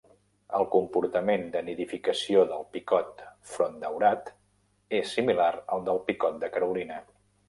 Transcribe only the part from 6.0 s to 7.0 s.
picot de Carolina.